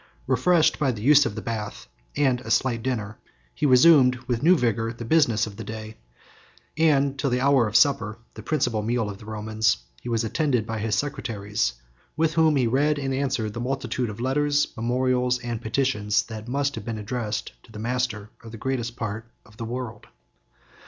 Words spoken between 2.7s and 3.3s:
dinner,